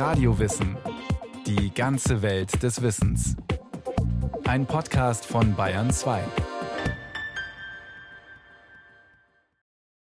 Radiowissen. 0.00 0.78
Die 1.46 1.74
ganze 1.74 2.22
Welt 2.22 2.62
des 2.62 2.80
Wissens. 2.80 3.36
Ein 4.46 4.64
Podcast 4.64 5.26
von 5.26 5.54
Bayern 5.54 5.90
2. 5.90 6.24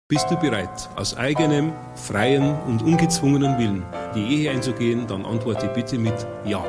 Bist 0.06 0.30
du 0.30 0.36
bereit, 0.36 0.90
aus 0.96 1.16
eigenem, 1.16 1.72
freien 1.94 2.60
und 2.66 2.82
ungezwungenen 2.82 3.56
Willen 3.58 3.86
die 4.14 4.36
Ehe 4.36 4.50
einzugehen, 4.50 5.06
dann 5.06 5.24
antworte 5.24 5.68
bitte 5.68 5.96
mit 5.96 6.26
Ja. 6.44 6.62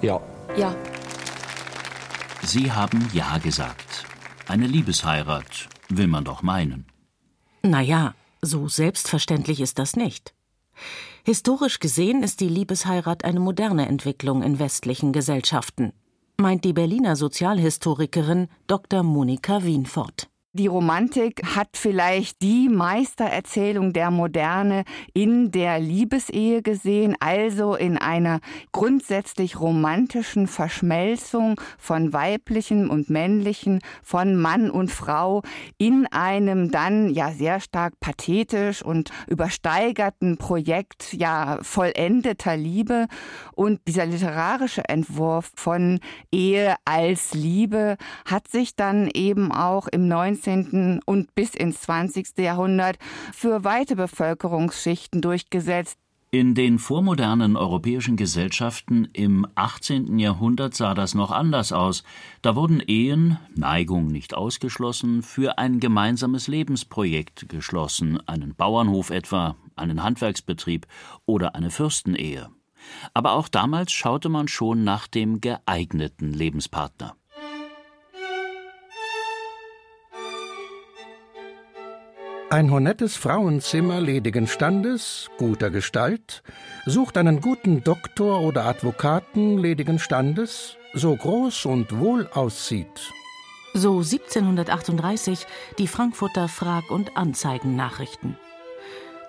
Ja. 0.00 0.18
Ja. 0.56 0.74
Sie 2.44 2.72
haben 2.72 3.10
Ja 3.12 3.36
gesagt. 3.36 4.06
Eine 4.48 4.66
Liebesheirat, 4.66 5.68
will 5.90 6.06
man 6.06 6.24
doch 6.24 6.40
meinen. 6.40 6.86
Naja, 7.62 8.14
so 8.40 8.68
selbstverständlich 8.68 9.60
ist 9.60 9.78
das 9.78 9.96
nicht. 9.96 10.32
Historisch 11.24 11.78
gesehen 11.78 12.22
ist 12.22 12.40
die 12.40 12.48
Liebesheirat 12.48 13.24
eine 13.24 13.40
moderne 13.40 13.88
Entwicklung 13.88 14.42
in 14.42 14.58
westlichen 14.58 15.12
Gesellschaften, 15.12 15.92
meint 16.36 16.64
die 16.64 16.72
Berliner 16.72 17.16
Sozialhistorikerin 17.16 18.48
Dr. 18.66 19.02
Monika 19.02 19.64
Wienfort. 19.64 20.28
Die 20.56 20.68
Romantik 20.68 21.42
hat 21.56 21.70
vielleicht 21.72 22.40
die 22.40 22.68
Meistererzählung 22.68 23.92
der 23.92 24.12
Moderne 24.12 24.84
in 25.12 25.50
der 25.50 25.80
Liebesehe 25.80 26.62
gesehen, 26.62 27.16
also 27.18 27.74
in 27.74 27.98
einer 27.98 28.38
grundsätzlich 28.70 29.58
romantischen 29.58 30.46
Verschmelzung 30.46 31.60
von 31.76 32.12
weiblichen 32.12 32.88
und 32.88 33.10
männlichen, 33.10 33.80
von 34.04 34.36
Mann 34.36 34.70
und 34.70 34.92
Frau 34.92 35.42
in 35.76 36.06
einem 36.12 36.70
dann 36.70 37.10
ja 37.10 37.32
sehr 37.32 37.58
stark 37.58 37.98
pathetisch 37.98 38.80
und 38.80 39.10
übersteigerten 39.26 40.36
Projekt 40.36 41.14
ja 41.14 41.58
vollendeter 41.62 42.56
Liebe. 42.56 43.08
Und 43.56 43.80
dieser 43.88 44.06
literarische 44.06 44.88
Entwurf 44.88 45.50
von 45.56 45.98
Ehe 46.30 46.76
als 46.84 47.34
Liebe 47.34 47.96
hat 48.24 48.46
sich 48.46 48.76
dann 48.76 49.10
eben 49.12 49.50
auch 49.50 49.88
im 49.88 50.06
19 50.06 50.43
19. 50.46 51.00
und 51.04 51.34
bis 51.34 51.54
ins 51.54 51.80
20. 51.82 52.38
Jahrhundert 52.38 52.98
für 53.32 53.64
weite 53.64 53.96
Bevölkerungsschichten 53.96 55.20
durchgesetzt. 55.20 55.98
In 56.30 56.56
den 56.56 56.80
vormodernen 56.80 57.56
europäischen 57.56 58.16
Gesellschaften 58.16 59.08
im 59.12 59.46
18. 59.54 60.18
Jahrhundert 60.18 60.74
sah 60.74 60.92
das 60.92 61.14
noch 61.14 61.30
anders 61.30 61.72
aus. 61.72 62.02
Da 62.42 62.56
wurden 62.56 62.80
Ehen, 62.80 63.38
Neigung 63.54 64.08
nicht 64.08 64.34
ausgeschlossen, 64.34 65.22
für 65.22 65.58
ein 65.58 65.78
gemeinsames 65.78 66.48
Lebensprojekt 66.48 67.48
geschlossen, 67.48 68.18
einen 68.26 68.56
Bauernhof 68.56 69.10
etwa, 69.10 69.54
einen 69.76 70.02
Handwerksbetrieb 70.02 70.88
oder 71.24 71.54
eine 71.54 71.70
Fürstenehe. 71.70 72.48
Aber 73.14 73.32
auch 73.32 73.48
damals 73.48 73.92
schaute 73.92 74.28
man 74.28 74.48
schon 74.48 74.82
nach 74.82 75.06
dem 75.06 75.40
geeigneten 75.40 76.32
Lebenspartner. 76.32 77.14
Ein 82.54 82.70
honettes 82.70 83.16
Frauenzimmer 83.16 84.00
ledigen 84.00 84.46
Standes, 84.46 85.28
guter 85.38 85.70
Gestalt, 85.70 86.44
sucht 86.86 87.18
einen 87.18 87.40
guten 87.40 87.82
Doktor 87.82 88.42
oder 88.42 88.66
Advokaten 88.66 89.58
ledigen 89.58 89.98
Standes, 89.98 90.76
so 90.92 91.16
groß 91.16 91.66
und 91.66 91.98
wohl 91.98 92.28
aussieht. 92.32 93.12
So 93.72 94.02
1738 94.02 95.48
die 95.78 95.88
Frankfurter 95.88 96.46
Frag- 96.46 96.92
und 96.92 97.16
Anzeigennachrichten. 97.16 98.38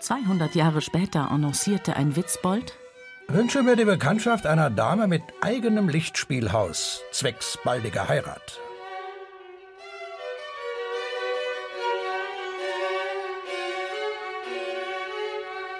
200 0.01 0.53
Jahre 0.53 0.81
später 0.81 1.31
annoncierte 1.31 1.95
ein 1.95 2.15
Witzbold: 2.15 2.77
Wünsche 3.27 3.63
mir 3.63 3.75
die 3.75 3.85
Bekanntschaft 3.85 4.45
einer 4.45 4.69
Dame 4.69 5.07
mit 5.07 5.23
eigenem 5.41 5.89
Lichtspielhaus, 5.89 7.01
zwecks 7.11 7.57
baldiger 7.63 8.07
Heirat. 8.07 8.59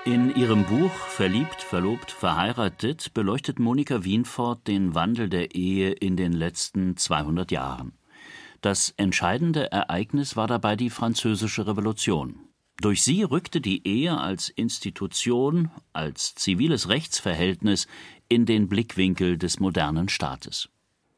In 0.06 0.36
ihrem 0.36 0.66
Buch 0.66 0.92
Verliebt, 0.92 1.64
verlobt, 1.64 2.12
verheiratet 2.12 3.16
beleuchtet 3.16 3.58
Monika 3.58 4.04
Wienfort 4.04 4.68
den 4.68 4.94
Wandel 4.94 5.30
der 5.30 5.56
Ehe 5.56 5.94
in 5.94 6.16
den 6.16 6.32
letzten 6.32 6.96
200 6.96 7.50
Jahren. 7.50 7.98
Das 8.62 8.94
entscheidende 8.98 9.72
Ereignis 9.72 10.36
war 10.36 10.46
dabei 10.46 10.76
die 10.76 10.92
Französische 10.92 11.66
Revolution. 11.66 12.40
Durch 12.80 13.02
sie 13.02 13.24
rückte 13.24 13.62
die 13.62 13.88
Ehe 13.88 14.16
als 14.16 14.50
Institution, 14.50 15.72
als 15.92 16.36
ziviles 16.36 16.88
Rechtsverhältnis 16.88 17.88
in 18.30 18.46
den 18.46 18.68
Blickwinkel 18.70 19.40
des 19.40 19.60
modernen 19.60 20.08
Staates. 20.08 20.70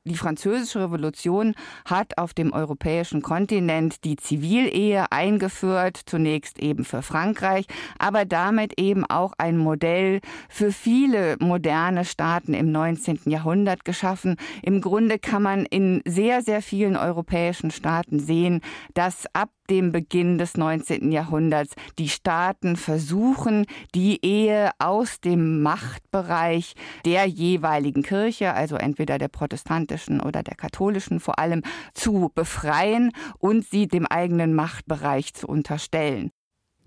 Die 0.08 0.16
französische 0.16 0.80
Revolution 0.80 1.54
hat 1.86 2.18
auf 2.18 2.34
dem 2.34 2.54
europäischen 2.54 3.22
Kontinent 3.22 4.06
die 4.06 4.16
Zivilehe 4.16 5.12
eingeführt, 5.12 6.00
zunächst 6.06 6.60
eben 6.60 6.86
für 6.86 7.02
Frankreich, 7.02 7.66
aber 8.00 8.24
damit 8.24 8.80
eben 8.80 9.06
auch 9.06 9.34
ein 9.38 9.58
Modell 9.58 10.22
für 10.48 10.72
viele 10.72 11.36
moderne 11.40 12.06
Staaten 12.06 12.54
im 12.54 12.72
19. 12.72 13.20
Jahrhundert 13.26 13.84
geschaffen. 13.84 14.38
Im 14.64 14.80
Grunde 14.80 15.20
kann 15.20 15.44
man 15.44 15.66
in 15.66 16.02
sehr, 16.06 16.42
sehr 16.42 16.62
vielen 16.62 16.96
europäischen 16.96 17.72
Staaten 17.72 18.20
sehen, 18.20 18.62
dass 18.94 19.26
ab 19.34 19.50
dem 19.70 19.92
Beginn 19.92 20.38
des 20.38 20.58
19. 20.58 21.12
Jahrhunderts 21.12 21.74
die 22.00 22.10
Staaten 22.10 22.76
versuchen, 22.76 23.66
die 23.94 24.24
Ehe 24.26 24.72
aus 24.80 25.20
dem 25.20 25.62
Machtbereich 25.62 26.74
der 27.06 27.26
jeweiligen 27.26 28.04
Kirche, 28.04 28.54
also 28.54 28.76
entweder 28.76 29.18
der 29.18 29.28
protestantischen 29.28 30.22
oder 30.22 30.44
der 30.44 30.56
katholischen 30.56 31.20
vor 31.20 31.40
allem, 31.40 31.64
zu 31.94 32.32
befreien 32.34 33.12
und 33.40 33.66
sie 33.66 33.88
dem 33.88 34.06
eigenen 34.06 34.54
Machtbereich 34.54 35.34
zu 35.34 35.48
unterstellen. 35.48 36.32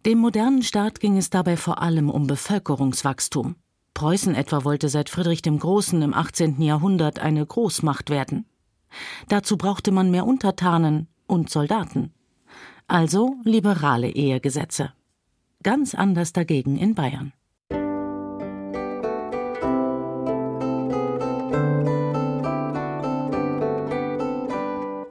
Dem 0.07 0.19
modernen 0.19 0.63
Staat 0.63 1.01
ging 1.01 1.19
es 1.19 1.29
dabei 1.29 1.57
vor 1.57 1.83
allem 1.83 2.09
um 2.09 2.27
Bevölkerungswachstum. 2.27 3.57
Preußen 3.93 4.35
etwa 4.35 4.65
wollte 4.65 4.89
seit 4.89 5.11
Friedrich 5.11 5.43
dem 5.43 5.59
Großen 5.59 6.01
im 6.01 6.15
18. 6.15 6.63
Jahrhundert 6.63 7.19
eine 7.19 7.45
Großmacht 7.45 8.09
werden. 8.09 8.47
Dazu 9.29 9.59
brauchte 9.59 9.93
man 9.93 10.11
mehr 10.11 10.27
Untertanen 10.27 11.09
und 11.27 11.51
Soldaten 11.51 12.15
also 12.91 13.37
liberale 13.45 14.11
Ehegesetze. 14.11 14.93
Ganz 15.63 15.95
anders 15.95 16.33
dagegen 16.33 16.77
in 16.77 16.95
Bayern. 16.95 17.33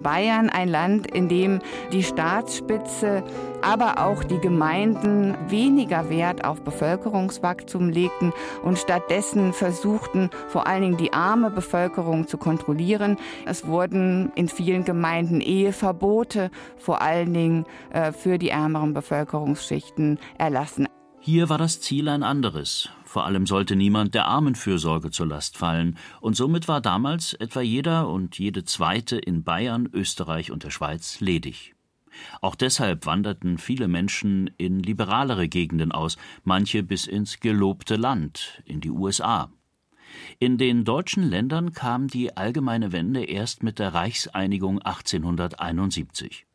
Bayern 0.01 0.49
ein 0.49 0.69
Land, 0.69 1.07
in 1.07 1.29
dem 1.29 1.59
die 1.91 2.03
Staatsspitze, 2.03 3.23
aber 3.61 4.05
auch 4.05 4.23
die 4.23 4.39
Gemeinden 4.39 5.35
weniger 5.47 6.09
Wert 6.09 6.45
auf 6.45 6.61
Bevölkerungswachstum 6.61 7.89
legten 7.89 8.33
und 8.63 8.77
stattdessen 8.77 9.53
versuchten, 9.53 10.29
vor 10.47 10.67
allen 10.67 10.81
Dingen 10.81 10.97
die 10.97 11.13
arme 11.13 11.49
Bevölkerung 11.49 12.27
zu 12.27 12.38
kontrollieren. 12.38 13.17
Es 13.45 13.67
wurden 13.67 14.31
in 14.35 14.47
vielen 14.47 14.85
Gemeinden 14.85 15.41
Eheverbote 15.41 16.51
vor 16.77 17.01
allen 17.01 17.33
Dingen 17.33 17.65
äh, 17.91 18.11
für 18.11 18.38
die 18.38 18.49
ärmeren 18.49 18.93
Bevölkerungsschichten 18.93 20.19
erlassen. 20.38 20.88
Hier 21.19 21.49
war 21.49 21.57
das 21.57 21.81
Ziel 21.81 22.07
ein 22.07 22.23
anderes. 22.23 22.89
Vor 23.09 23.25
allem 23.25 23.47
sollte 23.47 23.75
niemand 23.75 24.13
der 24.13 24.27
Armenfürsorge 24.27 25.09
zur 25.09 25.25
Last 25.25 25.57
fallen, 25.57 25.97
und 26.21 26.35
somit 26.35 26.67
war 26.67 26.79
damals 26.79 27.33
etwa 27.33 27.59
jeder 27.59 28.07
und 28.07 28.37
jede 28.37 28.65
zweite 28.65 29.17
in 29.17 29.43
Bayern, 29.43 29.89
Österreich 29.91 30.51
und 30.51 30.63
der 30.63 30.69
Schweiz 30.69 31.19
ledig. 31.19 31.73
Auch 32.39 32.53
deshalb 32.53 33.07
wanderten 33.07 33.57
viele 33.57 33.87
Menschen 33.87 34.51
in 34.59 34.79
liberalere 34.79 35.47
Gegenden 35.47 35.91
aus, 35.91 36.17
manche 36.43 36.83
bis 36.83 37.07
ins 37.07 37.39
gelobte 37.39 37.95
Land, 37.95 38.61
in 38.65 38.79
die 38.79 38.91
USA. 38.91 39.51
In 40.38 40.59
den 40.59 40.85
deutschen 40.85 41.23
Ländern 41.23 41.73
kam 41.73 42.09
die 42.09 42.38
allgemeine 42.38 42.91
Wende 42.91 43.23
erst 43.23 43.63
mit 43.63 43.79
der 43.79 43.95
Reichseinigung 43.95 44.83
1871. 44.83 46.45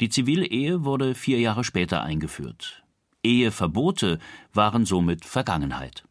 Die 0.00 0.08
Zivilehe 0.08 0.84
wurde 0.84 1.16
vier 1.16 1.40
Jahre 1.40 1.64
später 1.64 2.04
eingeführt. 2.04 2.79
Eheverbote 3.22 4.18
waren 4.52 4.84
somit 4.86 5.24
Vergangenheit. 5.24 6.04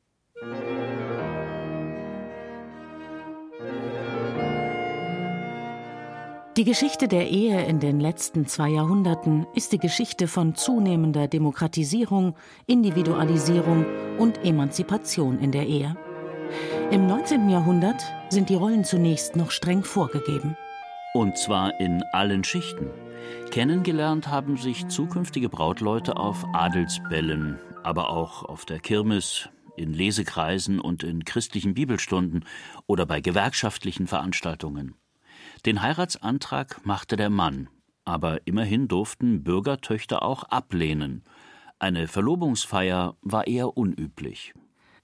Die 6.57 6.65
Geschichte 6.65 7.07
der 7.07 7.29
Ehe 7.29 7.65
in 7.65 7.79
den 7.79 8.01
letzten 8.01 8.45
zwei 8.45 8.69
Jahrhunderten 8.69 9.47
ist 9.55 9.71
die 9.71 9.77
Geschichte 9.77 10.27
von 10.27 10.55
zunehmender 10.55 11.27
Demokratisierung, 11.27 12.35
Individualisierung 12.67 13.85
und 14.17 14.43
Emanzipation 14.43 15.39
in 15.39 15.51
der 15.51 15.67
Ehe. 15.67 15.95
Im 16.91 17.07
19. 17.07 17.49
Jahrhundert 17.49 18.03
sind 18.29 18.49
die 18.49 18.55
Rollen 18.55 18.83
zunächst 18.83 19.35
noch 19.35 19.51
streng 19.51 19.83
vorgegeben. 19.83 20.57
Und 21.13 21.37
zwar 21.37 21.79
in 21.79 22.03
allen 22.11 22.43
Schichten. 22.43 22.87
Kennengelernt 23.51 24.27
haben 24.27 24.57
sich 24.57 24.87
zukünftige 24.87 25.49
Brautleute 25.49 26.17
auf 26.17 26.45
Adelsbällen, 26.53 27.59
aber 27.83 28.09
auch 28.09 28.43
auf 28.43 28.65
der 28.65 28.79
Kirmes, 28.79 29.49
in 29.75 29.93
Lesekreisen 29.93 30.79
und 30.79 31.03
in 31.03 31.25
christlichen 31.25 31.73
Bibelstunden 31.73 32.45
oder 32.85 33.05
bei 33.05 33.21
gewerkschaftlichen 33.21 34.07
Veranstaltungen. 34.07 34.95
Den 35.65 35.81
Heiratsantrag 35.81 36.85
machte 36.85 37.15
der 37.15 37.29
Mann, 37.29 37.69
aber 38.05 38.45
immerhin 38.45 38.87
durften 38.87 39.43
Bürgertöchter 39.43 40.21
auch 40.21 40.43
ablehnen. 40.43 41.23
Eine 41.79 42.07
Verlobungsfeier 42.07 43.15
war 43.21 43.47
eher 43.47 43.77
unüblich. 43.77 44.53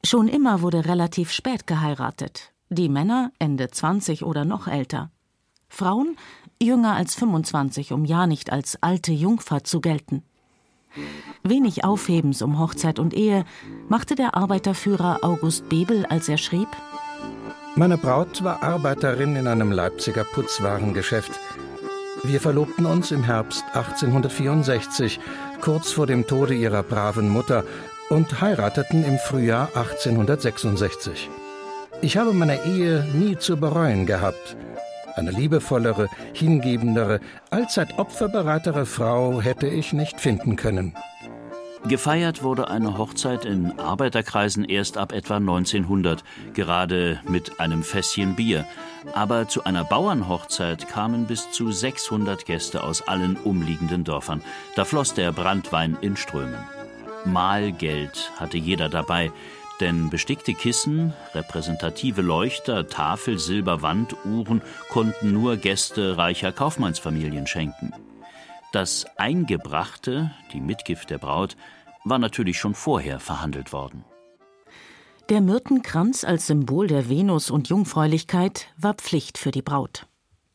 Schon 0.03 0.27
immer 0.27 0.61
wurde 0.61 0.85
relativ 0.85 1.31
spät 1.31 1.67
geheiratet. 1.67 2.53
Die 2.69 2.89
Männer 2.89 3.31
Ende 3.39 3.69
20 3.69 4.23
oder 4.23 4.45
noch 4.45 4.67
älter. 4.67 5.11
Frauen 5.69 6.17
jünger 6.61 6.95
als 6.95 7.15
25, 7.15 7.91
um 7.91 8.05
ja 8.05 8.27
nicht 8.27 8.51
als 8.51 8.81
alte 8.81 9.11
Jungfer 9.11 9.63
zu 9.63 9.81
gelten. 9.81 10.23
Wenig 11.43 11.83
Aufhebens 11.83 12.41
um 12.41 12.59
Hochzeit 12.59 12.99
und 12.99 13.13
Ehe 13.13 13.45
machte 13.89 14.15
der 14.15 14.35
Arbeiterführer 14.35 15.19
August 15.21 15.69
Bebel, 15.69 16.05
als 16.05 16.29
er 16.29 16.37
schrieb: 16.37 16.69
Meine 17.75 17.97
Braut 17.97 18.43
war 18.43 18.63
Arbeiterin 18.63 19.35
in 19.35 19.47
einem 19.47 19.71
Leipziger 19.71 20.23
Putzwarengeschäft. 20.23 21.31
Wir 22.23 22.41
verlobten 22.41 22.85
uns 22.85 23.11
im 23.11 23.23
Herbst 23.23 23.63
1864, 23.73 25.19
kurz 25.61 25.91
vor 25.91 26.07
dem 26.07 26.25
Tode 26.25 26.55
ihrer 26.55 26.81
braven 26.81 27.29
Mutter, 27.29 27.63
und 28.09 28.41
heirateten 28.41 29.03
im 29.03 29.17
Frühjahr 29.17 29.67
1866. 29.75 31.29
Ich 32.01 32.17
habe 32.17 32.33
meine 32.33 32.63
Ehe 32.65 33.07
nie 33.13 33.37
zu 33.37 33.57
bereuen 33.57 34.05
gehabt. 34.05 34.55
Eine 35.15 35.31
liebevollere, 35.31 36.09
hingebendere, 36.33 37.21
allzeit 37.49 37.97
opferbereitere 37.97 38.85
Frau 38.85 39.41
hätte 39.41 39.67
ich 39.67 39.93
nicht 39.93 40.19
finden 40.19 40.55
können. 40.57 40.93
Gefeiert 41.87 42.41
wurde 42.41 42.67
eine 42.67 42.97
Hochzeit 42.97 43.45
in 43.45 43.77
Arbeiterkreisen 43.79 44.65
erst 44.65 44.97
ab 44.97 45.11
etwa 45.11 45.35
1900, 45.35 46.23
gerade 46.53 47.21
mit 47.29 47.59
einem 47.59 47.83
Fässchen 47.83 48.35
Bier. 48.35 48.65
Aber 49.13 49.47
zu 49.47 49.65
einer 49.65 49.83
Bauernhochzeit 49.83 50.87
kamen 50.87 51.27
bis 51.27 51.51
zu 51.51 51.71
600 51.71 52.45
Gäste 52.45 52.83
aus 52.83 53.07
allen 53.07 53.37
umliegenden 53.37 54.03
Dörfern. 54.03 54.41
Da 54.75 54.83
floss 54.83 55.13
der 55.13 55.31
Brandwein 55.31 55.95
in 56.01 56.17
Strömen. 56.17 56.57
Mahlgeld 57.23 58.31
hatte 58.37 58.57
jeder 58.57 58.89
dabei, 58.89 59.31
denn 59.79 60.09
bestickte 60.09 60.53
Kissen, 60.53 61.13
repräsentative 61.33 62.21
Leuchter, 62.21 62.87
Tafel, 62.87 63.39
Silber, 63.39 63.81
Wanduhren 63.81 64.61
konnten 64.89 65.33
nur 65.33 65.57
Gäste 65.57 66.17
reicher 66.17 66.51
Kaufmannsfamilien 66.51 67.47
schenken. 67.47 67.91
Das 68.71 69.05
Eingebrachte, 69.17 70.31
die 70.53 70.61
Mitgift 70.61 71.09
der 71.09 71.17
Braut, 71.17 71.55
war 72.03 72.19
natürlich 72.19 72.59
schon 72.59 72.75
vorher 72.75 73.19
verhandelt 73.19 73.73
worden. 73.73 74.05
Der 75.29 75.41
Myrtenkranz 75.41 76.23
als 76.23 76.47
Symbol 76.47 76.87
der 76.87 77.09
Venus 77.09 77.49
und 77.49 77.69
Jungfräulichkeit 77.69 78.67
war 78.77 78.93
Pflicht 78.93 79.37
für 79.37 79.51
die 79.51 79.63
Braut. 79.63 80.05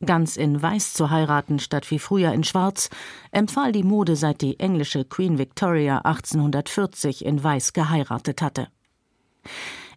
Ganz 0.03 0.35
in 0.35 0.61
Weiß 0.61 0.93
zu 0.93 1.09
heiraten 1.11 1.59
statt 1.59 1.91
wie 1.91 1.99
früher 1.99 2.31
in 2.31 2.43
Schwarz 2.43 2.89
empfahl 3.31 3.71
die 3.71 3.83
Mode, 3.83 4.15
seit 4.15 4.41
die 4.41 4.59
englische 4.59 5.05
Queen 5.05 5.37
Victoria 5.37 5.99
1840 5.99 7.23
in 7.25 7.43
Weiß 7.43 7.73
geheiratet 7.73 8.41
hatte. 8.41 8.69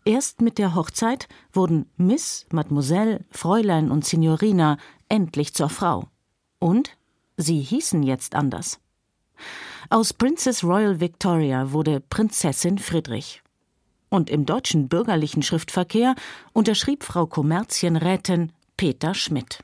Erst 0.04 0.42
mit 0.42 0.58
der 0.58 0.74
Hochzeit 0.74 1.28
wurden 1.52 1.86
Miss, 1.96 2.46
Mademoiselle, 2.50 3.24
Fräulein 3.30 3.90
und 3.90 4.04
Signorina 4.04 4.76
endlich 5.08 5.54
zur 5.54 5.70
Frau. 5.70 6.08
Und 6.58 6.96
sie 7.36 7.60
hießen 7.60 8.02
jetzt 8.02 8.34
anders. 8.34 8.80
Aus 9.90 10.12
Princess 10.12 10.62
Royal 10.62 11.00
Victoria 11.00 11.72
wurde 11.72 12.00
Prinzessin 12.00 12.78
Friedrich. 12.78 13.42
Und 14.10 14.30
im 14.30 14.46
deutschen 14.46 14.88
bürgerlichen 14.88 15.42
Schriftverkehr 15.42 16.14
unterschrieb 16.52 17.02
Frau 17.02 17.26
Kommerzienrätin 17.26 18.52
Peter 18.76 19.14
Schmidt. 19.14 19.60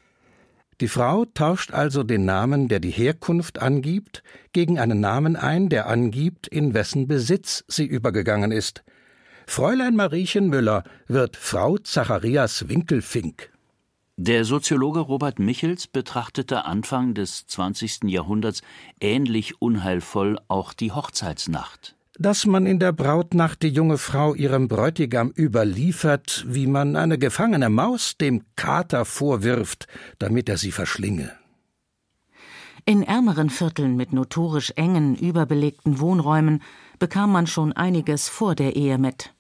Die 0.80 0.88
Frau 0.88 1.26
tauscht 1.26 1.72
also 1.72 2.02
den 2.02 2.24
Namen, 2.24 2.68
der 2.68 2.80
die 2.80 2.90
Herkunft 2.90 3.60
angibt, 3.60 4.22
gegen 4.52 4.78
einen 4.78 5.00
Namen 5.00 5.36
ein, 5.36 5.68
der 5.68 5.86
angibt, 5.86 6.48
in 6.48 6.72
wessen 6.72 7.06
Besitz 7.06 7.64
sie 7.68 7.84
übergegangen 7.84 8.50
ist. 8.50 8.82
Fräulein 9.52 9.96
Mariechen 9.96 10.48
Müller 10.48 10.84
wird 11.08 11.36
Frau 11.36 11.76
Zacharias 11.76 12.68
Winkelfink. 12.68 13.50
Der 14.16 14.44
Soziologe 14.44 15.00
Robert 15.00 15.40
Michels 15.40 15.88
betrachtete 15.88 16.66
Anfang 16.66 17.14
des 17.14 17.48
20. 17.48 18.04
Jahrhunderts 18.04 18.62
ähnlich 19.00 19.60
unheilvoll 19.60 20.38
auch 20.46 20.72
die 20.72 20.92
Hochzeitsnacht. 20.92 21.96
Dass 22.16 22.46
man 22.46 22.64
in 22.64 22.78
der 22.78 22.92
Brautnacht 22.92 23.64
die 23.64 23.70
junge 23.70 23.98
Frau 23.98 24.36
ihrem 24.36 24.68
Bräutigam 24.68 25.32
überliefert, 25.36 26.44
wie 26.46 26.68
man 26.68 26.94
eine 26.94 27.18
gefangene 27.18 27.70
Maus 27.70 28.16
dem 28.16 28.44
Kater 28.54 29.04
vorwirft, 29.04 29.88
damit 30.20 30.48
er 30.48 30.58
sie 30.58 30.70
verschlinge. 30.70 31.32
In 32.84 33.02
ärmeren 33.02 33.50
Vierteln 33.50 33.96
mit 33.96 34.12
notorisch 34.12 34.72
engen, 34.76 35.16
überbelegten 35.16 35.98
Wohnräumen 35.98 36.62
bekam 37.00 37.32
man 37.32 37.48
schon 37.48 37.72
einiges 37.72 38.28
vor 38.28 38.54
der 38.54 38.76
Ehe 38.76 38.96
mit. 38.96 39.34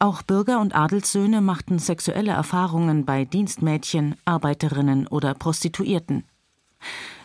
Auch 0.00 0.22
Bürger 0.22 0.60
und 0.60 0.76
Adelssöhne 0.76 1.40
machten 1.40 1.80
sexuelle 1.80 2.30
Erfahrungen 2.30 3.04
bei 3.04 3.24
Dienstmädchen, 3.24 4.14
Arbeiterinnen 4.24 5.08
oder 5.08 5.34
Prostituierten. 5.34 6.24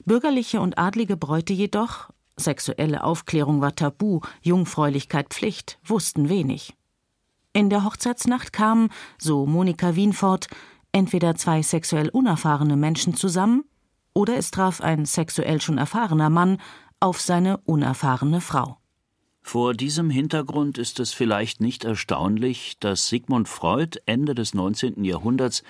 Bürgerliche 0.05 0.59
und 0.59 0.79
adlige 0.79 1.15
Bräute 1.15 1.53
jedoch, 1.53 2.09
sexuelle 2.35 3.03
Aufklärung 3.03 3.61
war 3.61 3.75
tabu, 3.75 4.21
Jungfräulichkeit 4.41 5.29
Pflicht, 5.29 5.77
wussten 5.85 6.29
wenig. 6.29 6.73
In 7.53 7.69
der 7.69 7.83
Hochzeitsnacht 7.83 8.51
kamen, 8.51 8.89
so 9.19 9.45
Monika 9.45 9.95
Wienfort, 9.95 10.47
entweder 10.91 11.35
zwei 11.35 11.61
sexuell 11.61 12.09
unerfahrene 12.09 12.75
Menschen 12.75 13.13
zusammen 13.13 13.65
oder 14.15 14.35
es 14.35 14.49
traf 14.49 14.81
ein 14.81 15.05
sexuell 15.05 15.61
schon 15.61 15.77
erfahrener 15.77 16.31
Mann 16.31 16.57
auf 16.99 17.21
seine 17.21 17.57
unerfahrene 17.57 18.41
Frau. 18.41 18.77
Vor 19.45 19.73
diesem 19.73 20.09
Hintergrund 20.09 20.77
ist 20.77 20.99
es 20.99 21.13
vielleicht 21.13 21.61
nicht 21.61 21.83
erstaunlich, 21.83 22.77
dass 22.79 23.09
Sigmund 23.09 23.47
Freud 23.49 23.99
Ende 24.05 24.33
des 24.33 24.53
19. 24.53 25.03
Jahrhunderts 25.03 25.63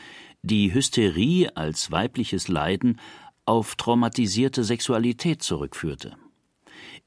die 0.43 0.73
Hysterie 0.73 1.49
als 1.55 1.91
weibliches 1.91 2.47
Leiden 2.47 2.99
auf 3.45 3.75
traumatisierte 3.75 4.63
Sexualität 4.63 5.41
zurückführte. 5.41 6.15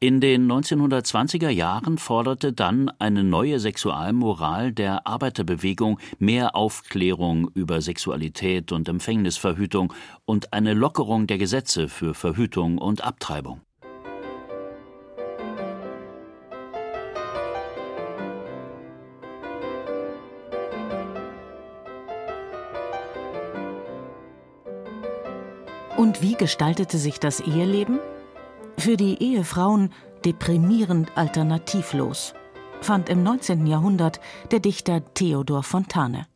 In 0.00 0.20
den 0.20 0.50
1920er 0.50 1.48
Jahren 1.48 1.96
forderte 1.96 2.52
dann 2.52 2.90
eine 2.98 3.24
neue 3.24 3.60
Sexualmoral 3.60 4.72
der 4.72 5.06
Arbeiterbewegung 5.06 5.98
mehr 6.18 6.54
Aufklärung 6.54 7.48
über 7.54 7.80
Sexualität 7.80 8.72
und 8.72 8.88
Empfängnisverhütung 8.88 9.94
und 10.26 10.52
eine 10.52 10.74
Lockerung 10.74 11.26
der 11.26 11.38
Gesetze 11.38 11.88
für 11.88 12.12
Verhütung 12.12 12.76
und 12.76 13.04
Abtreibung. 13.04 13.62
Und 25.96 26.20
wie 26.22 26.34
gestaltete 26.34 26.98
sich 26.98 27.18
das 27.20 27.40
Eheleben? 27.40 27.98
Für 28.78 28.96
die 28.96 29.22
Ehefrauen 29.22 29.90
deprimierend 30.24 31.16
alternativlos, 31.16 32.34
fand 32.80 33.08
im 33.08 33.22
19. 33.22 33.66
Jahrhundert 33.66 34.20
der 34.50 34.60
Dichter 34.60 35.02
Theodor 35.14 35.62
Fontane. 35.62 36.26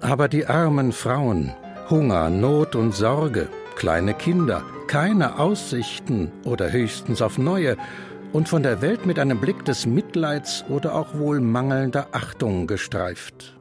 Aber 0.00 0.28
die 0.28 0.46
armen 0.46 0.92
Frauen, 0.92 1.54
Hunger, 1.90 2.30
Not 2.30 2.74
und 2.74 2.94
Sorge, 2.94 3.48
kleine 3.76 4.14
Kinder, 4.14 4.62
keine 4.86 5.38
Aussichten 5.38 6.32
oder 6.44 6.72
höchstens 6.72 7.20
auf 7.20 7.36
neue, 7.36 7.76
und 8.32 8.48
von 8.48 8.62
der 8.62 8.80
Welt 8.80 9.06
mit 9.06 9.18
einem 9.18 9.40
Blick 9.40 9.64
des 9.64 9.86
Mitleids 9.86 10.64
oder 10.68 10.94
auch 10.94 11.14
wohl 11.14 11.40
mangelnder 11.40 12.08
Achtung 12.12 12.68
gestreift. 12.68 13.59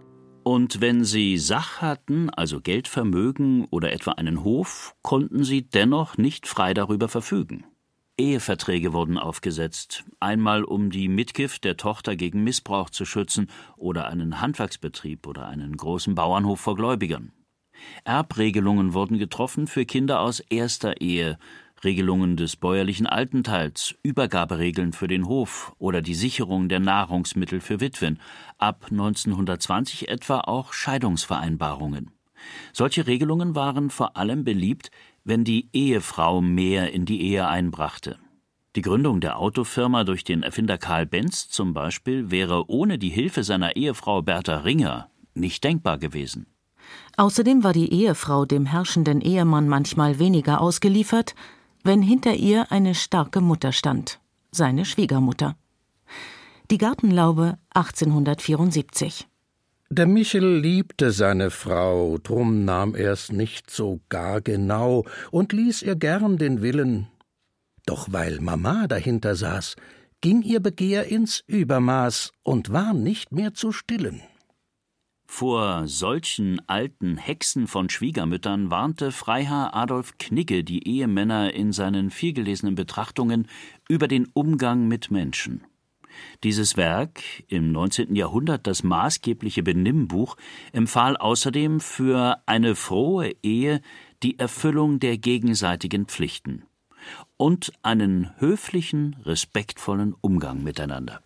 Und 0.51 0.81
wenn 0.81 1.03
sie 1.03 1.37
Sach 1.37 1.79
hatten, 1.79 2.31
also 2.31 2.59
Geldvermögen 2.59 3.65
oder 3.65 3.93
etwa 3.93 4.13
einen 4.13 4.43
Hof, 4.43 4.95
konnten 5.03 5.43
sie 5.43 5.69
dennoch 5.69 6.17
nicht 6.17 6.47
frei 6.47 6.73
darüber 6.73 7.07
verfügen. 7.07 7.65
Eheverträge 8.17 8.91
wurden 8.91 9.19
aufgesetzt, 9.19 10.05
einmal 10.19 10.63
um 10.63 10.89
die 10.89 11.07
Mitgift 11.07 11.65
der 11.65 11.77
Tochter 11.77 12.15
gegen 12.15 12.43
Missbrauch 12.43 12.89
zu 12.89 13.05
schützen 13.05 13.51
oder 13.77 14.07
einen 14.07 14.41
Handwerksbetrieb 14.41 15.27
oder 15.27 15.45
einen 15.45 15.77
großen 15.77 16.15
Bauernhof 16.15 16.59
vor 16.59 16.75
Gläubigern. 16.75 17.31
Erbregelungen 18.03 18.95
wurden 18.95 19.19
getroffen 19.19 19.67
für 19.67 19.85
Kinder 19.85 20.19
aus 20.19 20.39
erster 20.39 20.99
Ehe, 20.99 21.37
Regelungen 21.83 22.35
des 22.35 22.55
bäuerlichen 22.55 23.07
Altenteils, 23.07 23.95
Übergaberegeln 24.03 24.93
für 24.93 25.07
den 25.07 25.25
Hof 25.25 25.73
oder 25.77 26.01
die 26.01 26.13
Sicherung 26.13 26.69
der 26.69 26.79
Nahrungsmittel 26.79 27.61
für 27.61 27.79
Witwen, 27.79 28.19
ab 28.57 28.87
1920 28.91 30.09
etwa 30.09 30.41
auch 30.41 30.73
Scheidungsvereinbarungen. 30.73 32.11
Solche 32.73 33.07
Regelungen 33.07 33.55
waren 33.55 33.89
vor 33.89 34.17
allem 34.17 34.43
beliebt, 34.43 34.91
wenn 35.23 35.43
die 35.43 35.69
Ehefrau 35.73 36.41
mehr 36.41 36.93
in 36.93 37.05
die 37.05 37.21
Ehe 37.21 37.47
einbrachte. 37.47 38.17
Die 38.75 38.81
Gründung 38.81 39.19
der 39.19 39.39
Autofirma 39.39 40.03
durch 40.03 40.23
den 40.23 40.43
Erfinder 40.43 40.77
Karl 40.77 41.05
Benz 41.05 41.49
zum 41.49 41.73
Beispiel 41.73 42.29
wäre 42.29 42.69
ohne 42.69 42.97
die 42.99 43.09
Hilfe 43.09 43.43
seiner 43.43 43.75
Ehefrau 43.75 44.21
Bertha 44.21 44.57
Ringer 44.57 45.09
nicht 45.33 45.63
denkbar 45.63 45.97
gewesen. 45.97 46.45
Außerdem 47.17 47.63
war 47.63 47.73
die 47.73 47.91
Ehefrau 47.91 48.45
dem 48.45 48.65
herrschenden 48.65 49.21
Ehemann 49.21 49.67
manchmal 49.67 50.19
weniger 50.19 50.61
ausgeliefert, 50.61 51.35
wenn 51.83 52.01
hinter 52.01 52.33
ihr 52.33 52.71
eine 52.71 52.95
starke 52.95 53.41
Mutter 53.41 53.71
stand, 53.71 54.19
seine 54.51 54.85
Schwiegermutter. 54.85 55.55
Die 56.71 56.77
Gartenlaube 56.77 57.57
1874. 57.73 59.27
Der 59.91 60.05
Michel 60.05 60.59
liebte 60.59 61.11
seine 61.11 61.49
Frau, 61.49 62.19
drum 62.19 62.63
nahm 62.63 62.93
er's 62.93 63.31
nicht 63.31 63.71
so 63.71 64.01
gar 64.09 64.39
genau 64.39 65.05
und 65.31 65.51
ließ 65.51 65.81
ihr 65.81 65.95
gern 65.95 66.37
den 66.37 66.61
Willen. 66.61 67.07
Doch 67.87 68.07
weil 68.11 68.39
Mama 68.39 68.85
dahinter 68.87 69.35
saß, 69.35 69.75
ging 70.21 70.43
ihr 70.43 70.59
Begehr 70.59 71.07
ins 71.07 71.43
Übermaß 71.47 72.33
und 72.43 72.71
war 72.71 72.93
nicht 72.93 73.31
mehr 73.31 73.55
zu 73.55 73.71
stillen. 73.71 74.21
Vor 75.31 75.87
solchen 75.87 76.59
alten 76.67 77.15
Hexen 77.15 77.67
von 77.67 77.87
Schwiegermüttern 77.89 78.71
warnte 78.71 79.11
Freiherr 79.11 79.73
Adolf 79.73 80.17
Knigge 80.17 80.65
die 80.65 80.85
Ehemänner 80.85 81.53
in 81.53 81.71
seinen 81.71 82.09
vielgelesenen 82.09 82.75
Betrachtungen 82.75 83.47
über 83.87 84.07
den 84.09 84.27
Umgang 84.33 84.87
mit 84.87 85.11
Menschen. 85.11 85.63
Dieses 86.43 86.77
Werk, 86.77 87.21
im 87.47 87.71
19. 87.71 88.15
Jahrhundert 88.15 88.65
das 88.67 88.83
maßgebliche 88.83 89.63
Benimmbuch, 89.63 90.35
empfahl 90.73 91.15
außerdem 91.15 91.79
für 91.79 92.41
eine 92.47 92.75
frohe 92.75 93.33
Ehe 93.43 93.81
die 94.23 94.39
Erfüllung 94.39 94.99
der 94.99 95.19
gegenseitigen 95.19 96.07
Pflichten 96.07 96.63
und 97.37 97.71
einen 97.83 98.31
höflichen, 98.39 99.15
respektvollen 99.23 100.15
Umgang 100.19 100.63
miteinander. 100.63 101.21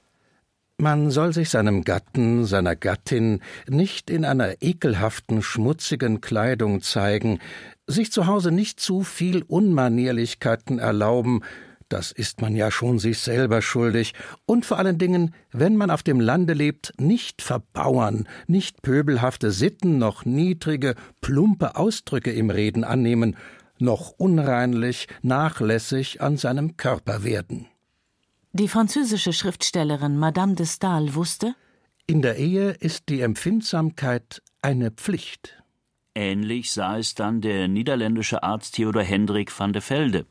Man 0.84 1.12
soll 1.12 1.32
sich 1.32 1.50
seinem 1.50 1.86
Gatten, 1.86 2.44
seiner 2.44 2.76
Gattin 2.76 3.40
nicht 3.70 4.10
in 4.10 4.26
einer 4.26 4.62
ekelhaften, 4.62 5.42
schmutzigen 5.42 6.20
Kleidung 6.20 6.82
zeigen, 6.82 7.40
sich 7.88 8.12
zu 8.12 8.28
Hause 8.28 8.52
nicht 8.52 8.82
zu 8.82 9.04
viel 9.04 9.44
Unmanierlichkeiten 9.44 10.80
erlauben, 10.80 11.40
das 11.88 12.12
ist 12.12 12.42
man 12.42 12.54
ja 12.54 12.70
schon 12.70 13.00
sich 13.00 13.20
selber 13.20 13.62
schuldig, 13.62 14.14
und 14.46 14.66
vor 14.66 14.78
allen 14.78 14.98
Dingen, 14.98 15.34
wenn 15.54 15.78
man 15.78 15.90
auf 15.90 16.04
dem 16.04 16.20
Lande 16.20 16.52
lebt, 16.52 16.92
nicht 17.00 17.42
verbauern, 17.42 18.28
nicht 18.48 18.82
pöbelhafte 18.82 19.52
Sitten 19.52 20.00
noch 20.00 20.26
niedrige, 20.26 20.96
plumpe 21.22 21.78
Ausdrücke 21.78 22.34
im 22.34 22.50
Reden 22.50 22.84
annehmen, 22.84 23.38
noch 23.80 24.16
unreinlich, 24.18 25.08
nachlässig 25.22 26.20
an 26.20 26.36
seinem 26.36 26.76
Körper 26.76 27.24
werden. 27.24 27.68
Die 28.56 28.68
französische 28.68 29.34
Schriftstellerin 29.34 30.20
Madame 30.20 30.54
de 30.54 30.68
Stael 30.68 31.16
wusste, 31.16 31.56
in 32.06 32.22
der 32.22 32.38
Ehe 32.38 32.70
ist 32.70 33.10
die 33.10 33.22
Empfindsamkeit 33.22 34.44
eine 34.62 34.92
Pflicht. 34.92 35.64
Ähnlich 36.14 36.72
sah 36.72 37.00
es 37.00 37.16
dann 37.16 37.42
der 37.42 37.68
niederländische 37.68 38.44
Arzt 38.44 38.76
Theodor 38.76 39.02
Hendrik 39.02 39.52
van 39.60 39.74
de 39.74 39.82
Velde. 39.82 40.28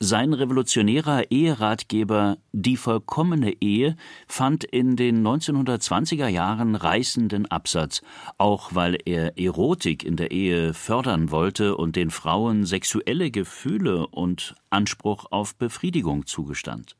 Sein 0.00 0.32
revolutionärer 0.32 1.30
Eheratgeber 1.30 2.38
Die 2.50 2.76
vollkommene 2.76 3.52
Ehe 3.60 3.94
fand 4.26 4.64
in 4.64 4.96
den 4.96 5.24
1920er 5.24 6.26
Jahren 6.26 6.74
reißenden 6.74 7.46
Absatz, 7.46 8.02
auch 8.38 8.74
weil 8.74 8.98
er 9.04 9.38
Erotik 9.38 10.02
in 10.02 10.16
der 10.16 10.32
Ehe 10.32 10.74
fördern 10.74 11.30
wollte 11.30 11.76
und 11.76 11.94
den 11.94 12.10
Frauen 12.10 12.66
sexuelle 12.66 13.30
Gefühle 13.30 14.08
und 14.08 14.56
Anspruch 14.68 15.26
auf 15.30 15.54
Befriedigung 15.54 16.26
zugestand. 16.26 16.96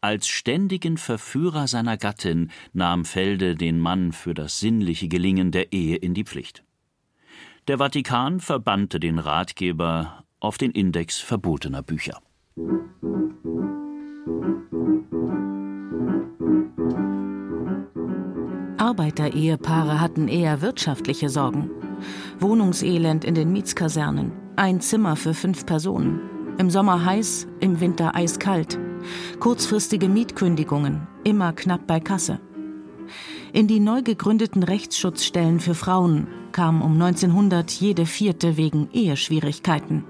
Als 0.00 0.28
ständigen 0.28 0.96
Verführer 0.96 1.66
seiner 1.66 1.96
Gattin 1.96 2.50
nahm 2.72 3.04
Felde 3.04 3.54
den 3.54 3.80
Mann 3.80 4.12
für 4.12 4.34
das 4.34 4.60
sinnliche 4.60 5.08
Gelingen 5.08 5.50
der 5.50 5.72
Ehe 5.72 5.96
in 5.96 6.14
die 6.14 6.24
Pflicht. 6.24 6.64
Der 7.68 7.78
Vatikan 7.78 8.40
verbannte 8.40 9.00
den 9.00 9.18
Ratgeber 9.18 10.24
auf 10.38 10.58
den 10.58 10.70
Index 10.70 11.18
verbotener 11.18 11.82
Bücher. 11.82 12.20
Arbeiterehepaare 18.78 20.00
hatten 20.00 20.28
eher 20.28 20.60
wirtschaftliche 20.62 21.28
Sorgen. 21.28 21.70
Wohnungselend 22.38 23.24
in 23.24 23.34
den 23.34 23.50
Mietskasernen, 23.52 24.30
ein 24.54 24.80
Zimmer 24.80 25.16
für 25.16 25.34
fünf 25.34 25.66
Personen. 25.66 26.20
Im 26.58 26.70
Sommer 26.70 27.04
heiß, 27.04 27.48
im 27.58 27.80
Winter 27.80 28.14
eiskalt. 28.14 28.78
Kurzfristige 29.40 30.08
Mietkündigungen, 30.08 31.06
immer 31.24 31.52
knapp 31.52 31.86
bei 31.86 32.00
Kasse. 32.00 32.40
In 33.52 33.66
die 33.68 33.80
neu 33.80 34.02
gegründeten 34.02 34.62
Rechtsschutzstellen 34.62 35.60
für 35.60 35.74
Frauen 35.74 36.26
kam 36.52 36.82
um 36.82 36.92
1900 37.00 37.70
jede 37.70 38.06
vierte 38.06 38.56
wegen 38.56 38.88
Eheschwierigkeiten. 38.92 40.04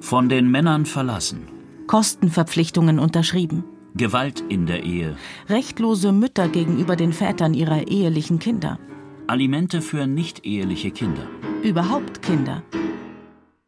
Von 0.00 0.28
den 0.28 0.50
Männern 0.50 0.86
verlassen. 0.86 1.48
Kostenverpflichtungen 1.86 2.98
unterschrieben. 2.98 3.64
Gewalt 3.94 4.42
in 4.48 4.66
der 4.66 4.84
Ehe. 4.84 5.16
Rechtlose 5.48 6.12
Mütter 6.12 6.48
gegenüber 6.48 6.96
den 6.96 7.12
Vätern 7.12 7.54
ihrer 7.54 7.88
ehelichen 7.88 8.38
Kinder. 8.38 8.78
Alimente 9.26 9.82
für 9.82 10.06
nicht-eheliche 10.06 10.90
Kinder. 10.90 11.26
Überhaupt 11.62 12.22
Kinder. 12.22 12.62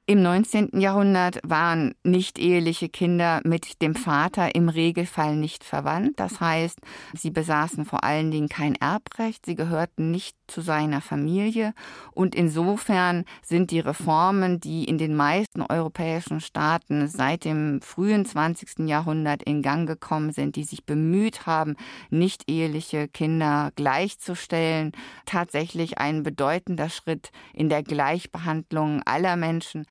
Im 0.07 0.21
19. 0.21 0.79
Jahrhundert 0.81 1.41
waren 1.45 1.95
nicht-eheliche 2.05 2.91
Kinder 2.91 3.41
mit 3.43 3.81
dem 3.81 3.95
Vater 3.95 4.55
im 4.55 4.69
Regelfall 4.69 5.35
nicht 5.35 5.65
verwandt. 5.65 6.21
Das 6.21 6.43
heißt, 6.43 6.79
sie 7.15 7.31
besaßen 7.31 7.87
vor 7.87 8.05
allen 8.05 8.31
Dingen 8.31 8.51
kein 8.51 8.75
Erbrecht, 8.75 9.47
sie 9.47 9.55
gehörten 9.55 10.11
nicht 10.11 10.37
zu 10.47 10.61
seiner 10.61 11.01
Familie. 11.01 11.73
Und 12.13 12.35
insofern 12.35 13.25
sind 13.41 13.71
die 13.71 13.81
Reformen, 13.81 14.61
die 14.61 14.85
in 14.85 14.99
den 14.99 15.17
meisten 15.17 15.63
europäischen 15.63 16.41
Staaten 16.41 17.09
seit 17.09 17.47
dem 17.47 17.81
frühen 17.81 18.27
20. 18.27 18.87
Jahrhundert 18.87 19.43
in 19.43 19.63
Gang 19.63 19.89
gekommen 19.89 20.33
sind, 20.33 20.57
die 20.57 20.65
sich 20.65 20.85
bemüht 20.85 21.47
haben, 21.47 21.77
nicht-eheliche 22.11 23.09
Kinder 23.09 23.73
gleichzustellen, 23.75 24.93
tatsächlich 25.25 25.97
ein 25.97 26.23
bedeutender 26.23 26.91
Schritt 26.91 27.31
in 27.55 27.71
der 27.71 27.83
Gleichbehandlung 27.83 29.01
aller 29.07 29.37
Menschen. 29.37 29.87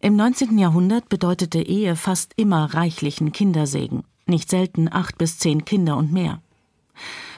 Im 0.00 0.14
19. 0.14 0.58
Jahrhundert 0.58 1.08
bedeutete 1.08 1.60
Ehe 1.60 1.96
fast 1.96 2.32
immer 2.36 2.72
reichlichen 2.72 3.32
Kindersegen, 3.32 4.04
nicht 4.26 4.48
selten 4.48 4.88
acht 4.88 5.18
bis 5.18 5.38
zehn 5.40 5.64
Kinder 5.64 5.96
und 5.96 6.12
mehr. 6.12 6.40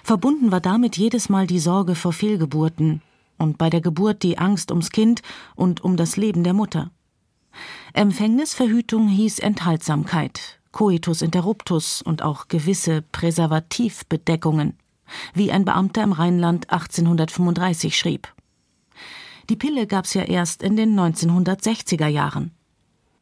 Verbunden 0.05 0.53
war 0.53 0.61
damit 0.61 0.99
jedes 0.99 1.31
Mal 1.31 1.47
die 1.47 1.59
Sorge 1.59 1.95
vor 1.95 2.13
Fehlgeburten 2.13 3.01
und 3.39 3.57
bei 3.57 3.71
der 3.71 3.81
Geburt 3.81 4.23
die 4.23 4.37
Angst 4.37 4.71
ums 4.73 4.91
Kind 4.91 5.23
und 5.57 5.83
um 5.83 5.97
das 5.97 6.19
Leben 6.19 6.45
der 6.45 6.53
Mutter. 6.53 6.91
Empfängnisverhütung 7.95 9.09
hieß 9.09 9.39
Enthaltsamkeit, 9.39 10.61
Coitus 10.71 11.23
interruptus 11.23 12.03
und 12.03 12.21
auch 12.21 12.49
gewisse 12.49 13.01
Präservativbedeckungen, 13.11 14.75
wie 15.33 15.51
ein 15.51 15.65
Beamter 15.65 16.03
im 16.03 16.13
Rheinland 16.13 16.71
1835 16.71 17.97
schrieb. 17.97 18.29
Die 19.51 19.57
Pille 19.57 19.89
gab's 19.89 20.15
ja 20.15 20.23
erst 20.23 20.63
in 20.63 20.77
den 20.77 20.97
1960er 20.97 22.07
Jahren. 22.07 22.53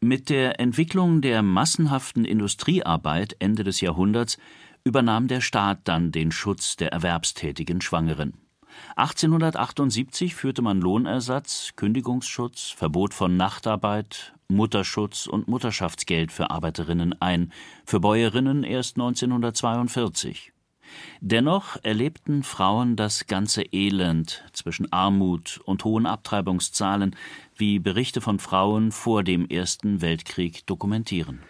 Mit 0.01 0.29
der 0.29 0.61
Entwicklung 0.61 1.23
der 1.23 1.43
massenhaften 1.43 2.27
Industriearbeit 2.27 3.35
Ende 3.39 3.65
des 3.65 3.81
Jahrhunderts 3.81 4.37
übernahm 4.85 5.27
der 5.27 5.41
Staat 5.41 5.81
dann 5.85 6.13
den 6.13 6.31
Schutz 6.31 6.77
der 6.77 6.93
erwerbstätigen 6.93 7.81
Schwangeren. 7.81 8.35
1878 8.97 10.35
führte 10.35 10.61
man 10.61 10.83
Lohnersatz, 10.83 11.73
Kündigungsschutz, 11.77 12.75
Verbot 12.77 13.15
von 13.15 13.39
Nachtarbeit, 13.39 14.35
Mutterschutz 14.49 15.27
und 15.27 15.49
Mutterschaftsgeld 15.49 16.31
für 16.31 16.51
Arbeiterinnen 16.51 17.21
ein, 17.23 17.53
für 17.87 18.01
Bäuerinnen 18.01 18.65
erst 18.65 18.97
1942. 18.97 20.53
Dennoch 21.21 21.77
erlebten 21.83 22.43
Frauen 22.43 22.97
das 22.97 23.27
ganze 23.27 23.63
Elend 23.73 24.45
zwischen 24.53 24.93
Armut 24.93 25.61
und 25.65 25.85
hohen 25.85 26.07
Abtreibungszahlen, 26.07 27.17
wie 27.57 27.79
Berichte 27.79 28.21
von 28.21 28.39
Frauen 28.39 28.93
vor 28.93 29.25
dem 29.25 29.49
Ersten 29.49 30.01
Weltkrieg 30.01 30.67
dokumentieren. 30.67 31.41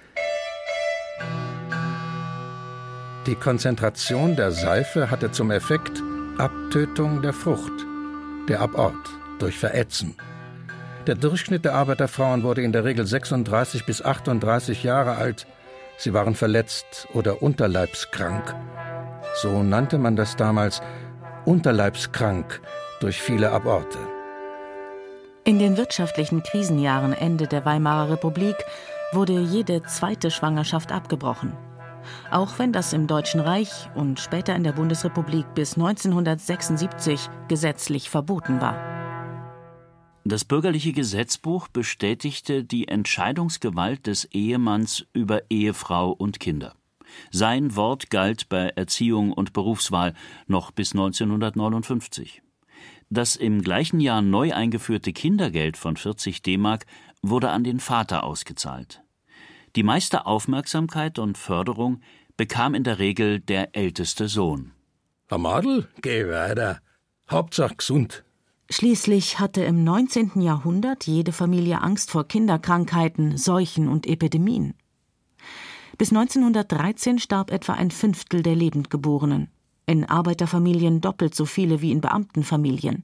Die 3.26 3.35
Konzentration 3.35 4.37
der 4.37 4.52
Seife 4.52 5.11
hatte 5.11 5.30
zum 5.30 5.50
Effekt 5.50 6.02
Abtötung 6.38 7.21
der 7.21 7.35
Frucht, 7.35 7.85
der 8.49 8.61
Abort 8.61 9.11
durch 9.38 9.59
Verätzen. 9.59 10.16
Der 11.07 11.14
Durchschnitt 11.14 11.64
der 11.64 11.75
Arbeiterfrauen 11.75 12.42
wurde 12.42 12.62
in 12.62 12.73
der 12.73 12.85
Regel 12.85 13.07
36 13.07 13.85
bis 13.85 14.02
38 14.02 14.83
Jahre 14.83 15.16
alt. 15.16 15.47
Sie 15.99 16.14
waren 16.14 16.35
verletzt 16.35 17.09
oder 17.12 17.42
unterleibskrank 17.42 18.54
so 19.40 19.62
nannte 19.62 19.99
man 19.99 20.16
das 20.16 20.37
damals, 20.37 20.80
unterleibskrank 21.45 22.61
durch 23.00 23.21
viele 23.21 23.52
Aborte. 23.52 23.99
In 25.45 25.59
den 25.59 25.76
wirtschaftlichen 25.76 26.42
Krisenjahren 26.42 27.12
Ende 27.12 27.47
der 27.47 27.64
Weimarer 27.64 28.11
Republik 28.11 28.57
wurde 29.12 29.40
jede 29.40 29.83
zweite 29.85 30.30
Schwangerschaft 30.30 30.92
abgebrochen. 30.92 31.54
Auch 32.30 32.59
wenn 32.59 32.73
das 32.73 32.92
im 32.92 33.07
Deutschen 33.07 33.40
Reich 33.40 33.88
und 33.95 34.21
später 34.21 34.54
in 34.54 34.64
der 34.64 34.73
Bundesrepublik 34.73 35.47
bis 35.54 35.75
1976 35.75 37.28
gesetzlich 37.49 38.11
verboten 38.11 38.61
war. 38.61 38.76
Das 40.25 40.45
bürgerliche 40.45 40.92
Gesetzbuch 40.92 41.68
bestätigte 41.68 42.64
die 42.64 42.88
Entscheidungsgewalt 42.88 44.07
des 44.07 44.26
Ehemanns 44.26 45.07
über 45.14 45.42
Ehefrau 45.49 46.11
und 46.11 46.40
Kinder. 46.40 46.75
Sein 47.30 47.76
Wort 47.76 48.10
galt 48.10 48.48
bei 48.48 48.68
Erziehung 48.68 49.32
und 49.32 49.52
Berufswahl 49.52 50.14
noch 50.46 50.70
bis 50.70 50.92
1959. 50.92 52.42
Das 53.10 53.37
im 53.37 53.62
gleichen 53.62 54.00
Jahr 54.00 54.20
neu 54.22 54.52
eingeführte 54.52 55.12
Kindergeld 55.12 55.76
von 55.76 55.96
40 55.96 56.42
D-Mark 56.42 56.87
wurde 57.22 57.50
an 57.50 57.64
den 57.64 57.80
Vater 57.80 58.25
ausgezahlt. 58.25 59.02
Die 59.76 59.82
meiste 59.82 60.26
Aufmerksamkeit 60.26 61.18
und 61.18 61.38
Förderung 61.38 62.00
bekam 62.37 62.75
in 62.75 62.84
der 62.84 62.98
Regel 62.98 63.40
der 63.40 63.75
älteste 63.76 64.28
Sohn. 64.28 64.72
Herr 65.28 65.38
Madel, 65.38 65.88
geh 66.00 66.26
weiter. 66.28 66.80
Hauptsache 67.30 67.76
gesund. 67.76 68.25
Schließlich 68.70 69.38
hatte 69.38 69.62
im 69.62 69.82
19. 69.84 70.40
Jahrhundert 70.42 71.06
jede 71.06 71.32
Familie 71.32 71.80
Angst 71.80 72.10
vor 72.10 72.28
Kinderkrankheiten, 72.28 73.38
Seuchen 73.38 73.88
und 73.88 74.06
Epidemien. 74.06 74.75
Bis 75.99 76.12
1913 76.12 77.19
starb 77.19 77.50
etwa 77.50 77.73
ein 77.73 77.90
Fünftel 77.90 78.45
der 78.45 78.55
Lebendgeborenen, 78.55 79.50
in 79.85 80.05
Arbeiterfamilien 80.05 81.00
doppelt 81.00 81.35
so 81.35 81.45
viele 81.45 81.81
wie 81.81 81.90
in 81.90 82.00
Beamtenfamilien. 82.00 83.02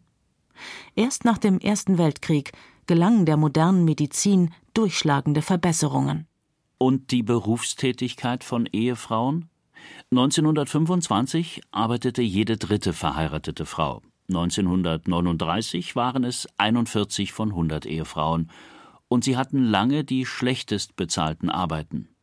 Erst 0.94 1.24
nach 1.24 1.38
dem 1.38 1.58
Ersten 1.58 1.98
Weltkrieg 1.98 2.52
gelangen 2.86 3.26
der 3.26 3.36
modernen 3.36 3.84
Medizin 3.84 4.54
durchschlagende 4.74 5.42
Verbesserungen. 5.42 6.28
Und 6.78 7.10
die 7.10 7.24
Berufstätigkeit 7.24 8.44
von 8.44 8.66
Ehefrauen? 8.66 9.48
1925 10.12 11.62
arbeitete 11.72 12.22
jede 12.22 12.56
dritte 12.56 12.92
verheiratete 12.92 13.66
Frau. 13.66 14.02
1939 14.28 15.96
waren 15.96 16.22
es 16.22 16.46
41 16.58 17.32
von 17.32 17.50
100 17.50 17.86
Ehefrauen. 17.86 18.50
Und 19.08 19.24
sie 19.24 19.36
hatten 19.36 19.64
lange 19.64 20.04
die 20.04 20.26
schlechtest 20.26 20.94
bezahlten 20.96 21.50
Arbeiten. 21.50 22.13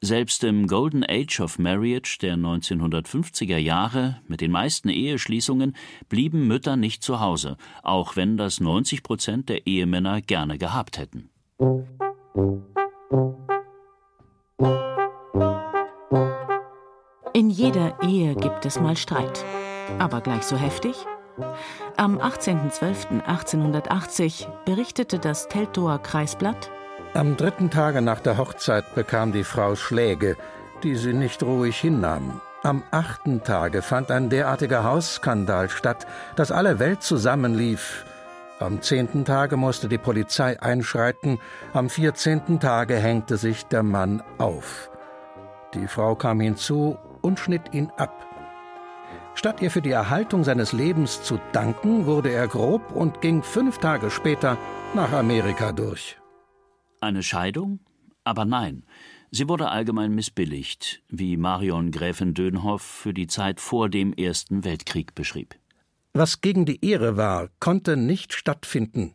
Selbst 0.00 0.44
im 0.44 0.66
Golden 0.66 1.04
Age 1.08 1.40
of 1.40 1.58
Marriage 1.58 2.18
der 2.20 2.36
1950er 2.36 3.56
Jahre 3.56 4.20
mit 4.28 4.40
den 4.40 4.50
meisten 4.50 4.88
Eheschließungen 4.88 5.76
blieben 6.08 6.46
Mütter 6.46 6.76
nicht 6.76 7.02
zu 7.02 7.20
Hause, 7.20 7.56
auch 7.82 8.16
wenn 8.16 8.36
das 8.36 8.60
90 8.60 9.02
Prozent 9.02 9.48
der 9.48 9.66
Ehemänner 9.66 10.20
gerne 10.20 10.58
gehabt 10.58 10.98
hätten. 10.98 11.30
In 17.32 17.50
jeder 17.50 18.00
Ehe 18.02 18.34
gibt 18.34 18.64
es 18.64 18.80
mal 18.80 18.96
Streit. 18.96 19.44
Aber 19.98 20.20
gleich 20.20 20.44
so 20.44 20.56
heftig? 20.56 20.94
Am 21.96 22.18
18.12.1880 22.18 24.46
berichtete 24.64 25.18
das 25.18 25.48
Teltower 25.48 25.98
Kreisblatt, 25.98 26.70
am 27.14 27.36
dritten 27.36 27.70
Tage 27.70 28.02
nach 28.02 28.20
der 28.20 28.36
Hochzeit 28.38 28.94
bekam 28.94 29.32
die 29.32 29.44
Frau 29.44 29.74
Schläge, 29.74 30.36
die 30.82 30.96
sie 30.96 31.12
nicht 31.12 31.42
ruhig 31.42 31.78
hinnahm. 31.78 32.40
Am 32.62 32.82
achten 32.90 33.42
Tage 33.42 33.82
fand 33.82 34.10
ein 34.10 34.28
derartiger 34.28 34.84
Hausskandal 34.84 35.68
statt, 35.68 36.06
dass 36.36 36.50
alle 36.50 36.78
Welt 36.78 37.02
zusammenlief. 37.02 38.04
Am 38.58 38.80
zehnten 38.82 39.24
Tage 39.24 39.56
musste 39.56 39.88
die 39.88 39.98
Polizei 39.98 40.60
einschreiten, 40.60 41.38
am 41.74 41.90
vierzehnten 41.90 42.58
Tage 42.58 42.96
hängte 42.96 43.36
sich 43.36 43.66
der 43.66 43.82
Mann 43.82 44.22
auf. 44.38 44.90
Die 45.74 45.86
Frau 45.86 46.14
kam 46.14 46.40
hinzu 46.40 46.96
und 47.20 47.38
schnitt 47.38 47.74
ihn 47.74 47.92
ab. 47.98 48.26
Statt 49.34 49.60
ihr 49.60 49.70
für 49.70 49.82
die 49.82 49.90
Erhaltung 49.90 50.44
seines 50.44 50.72
Lebens 50.72 51.22
zu 51.22 51.38
danken, 51.52 52.06
wurde 52.06 52.30
er 52.30 52.48
grob 52.48 52.90
und 52.92 53.20
ging 53.20 53.42
fünf 53.42 53.78
Tage 53.78 54.10
später 54.10 54.56
nach 54.94 55.12
Amerika 55.12 55.72
durch. 55.72 56.18
Eine 57.00 57.22
Scheidung? 57.22 57.80
Aber 58.24 58.44
nein, 58.44 58.84
sie 59.30 59.48
wurde 59.48 59.68
allgemein 59.68 60.14
missbilligt, 60.14 61.02
wie 61.08 61.36
Marion 61.36 61.90
Gräfin 61.90 62.34
Dönhoff 62.34 62.82
für 62.82 63.14
die 63.14 63.26
Zeit 63.26 63.60
vor 63.60 63.88
dem 63.88 64.12
Ersten 64.12 64.64
Weltkrieg 64.64 65.14
beschrieb. 65.14 65.54
Was 66.12 66.40
gegen 66.40 66.64
die 66.64 66.84
Ehre 66.84 67.16
war, 67.16 67.50
konnte 67.60 67.96
nicht 67.96 68.32
stattfinden. 68.32 69.14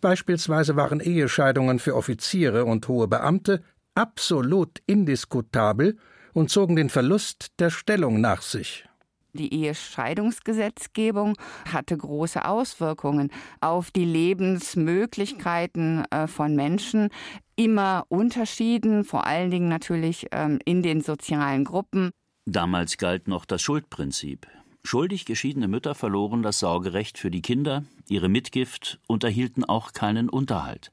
Beispielsweise 0.00 0.76
waren 0.76 1.00
Ehescheidungen 1.00 1.78
für 1.78 1.94
Offiziere 1.94 2.64
und 2.64 2.88
hohe 2.88 3.06
Beamte 3.06 3.62
absolut 3.94 4.82
indiskutabel 4.86 5.96
und 6.32 6.50
zogen 6.50 6.76
den 6.76 6.90
Verlust 6.90 7.52
der 7.60 7.70
Stellung 7.70 8.20
nach 8.20 8.42
sich. 8.42 8.86
Die 9.34 9.52
Ehescheidungsgesetzgebung 9.52 11.36
hatte 11.70 11.96
große 11.96 12.44
Auswirkungen 12.44 13.32
auf 13.60 13.90
die 13.90 14.04
Lebensmöglichkeiten 14.04 16.04
äh, 16.10 16.28
von 16.28 16.54
Menschen, 16.54 17.08
immer 17.56 18.04
unterschieden, 18.08 19.04
vor 19.04 19.26
allen 19.26 19.50
Dingen 19.50 19.68
natürlich 19.68 20.28
ähm, 20.30 20.60
in 20.64 20.82
den 20.82 21.00
sozialen 21.00 21.64
Gruppen. 21.64 22.10
Damals 22.46 22.96
galt 22.96 23.26
noch 23.26 23.44
das 23.44 23.60
Schuldprinzip. 23.60 24.46
Schuldig 24.84 25.24
geschiedene 25.24 25.66
Mütter 25.66 25.96
verloren 25.96 26.42
das 26.42 26.60
Sorgerecht 26.60 27.18
für 27.18 27.30
die 27.30 27.42
Kinder, 27.42 27.84
ihre 28.08 28.28
Mitgift 28.28 29.00
und 29.08 29.24
erhielten 29.24 29.64
auch 29.64 29.92
keinen 29.92 30.28
Unterhalt. 30.28 30.92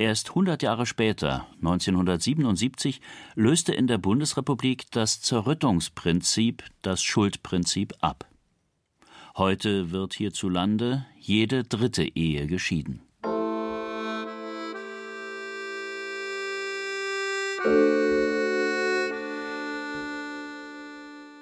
Erst 0.00 0.28
100 0.28 0.62
Jahre 0.62 0.86
später, 0.86 1.48
1977, 1.56 3.00
löste 3.34 3.74
in 3.74 3.88
der 3.88 3.98
Bundesrepublik 3.98 4.88
das 4.92 5.20
Zerrüttungsprinzip 5.22 6.62
das 6.82 7.02
Schuldprinzip 7.02 7.94
ab. 8.00 8.24
Heute 9.36 9.90
wird 9.90 10.14
hierzulande 10.14 11.04
jede 11.18 11.64
dritte 11.64 12.04
Ehe 12.04 12.46
geschieden. 12.46 13.02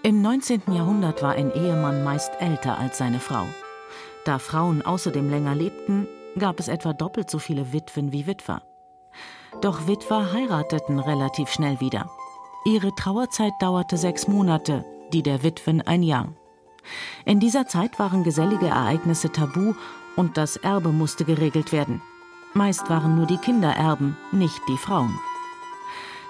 Im 0.03 0.23
19. 0.23 0.63
Jahrhundert 0.69 1.23
war 1.23 1.33
ein 1.33 1.53
Ehemann 1.53 2.03
meist 2.03 2.33
älter 2.41 2.79
als 2.79 2.97
seine 2.97 3.21
Frau. 3.21 3.47
Da 4.25 4.39
Frauen 4.39 4.81
außerdem 4.81 5.29
länger 5.29 5.55
lebten, 5.55 6.07
gab 6.39 6.61
es 6.61 6.69
etwa 6.69 6.93
doppelt 6.93 7.31
so 7.31 7.39
viele 7.39 7.73
Witwen 7.73 8.13
wie 8.13 8.27
Witwer. 8.27 8.63
Doch 9.63 9.87
Witwer 9.87 10.33
heirateten 10.33 10.99
relativ 10.99 11.51
schnell 11.51 11.81
wieder. 11.81 12.11
Ihre 12.65 12.95
Trauerzeit 12.95 13.53
dauerte 13.61 13.97
sechs 13.97 14.29
Monate, 14.29 14.85
die 15.13 15.23
der 15.23 15.43
Witwen 15.43 15.81
ein 15.83 16.03
Jahr. 16.03 16.33
In 17.25 17.41
dieser 17.41 17.67
Zeit 17.67 17.99
waren 17.99 18.25
gesellige 18.25 18.67
Ereignisse 18.67 19.31
tabu 19.33 19.75
und 20.17 20.37
das 20.37 20.57
Erbe 20.57 20.91
musste 20.91 21.25
geregelt 21.25 21.73
werden. 21.73 22.03
Meist 22.55 22.89
waren 22.91 23.17
nur 23.17 23.27
die 23.27 23.39
Kinder 23.39 23.73
Erben, 23.73 24.17
nicht 24.33 24.61
die 24.69 24.79
Frauen. 24.79 25.19